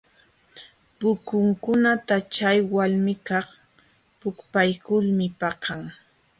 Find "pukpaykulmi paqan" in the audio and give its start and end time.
4.19-5.81